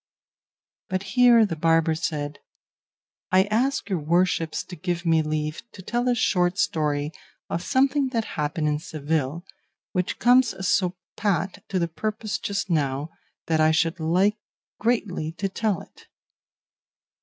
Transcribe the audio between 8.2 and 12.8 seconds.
happened in Seville, which comes so pat to the purpose just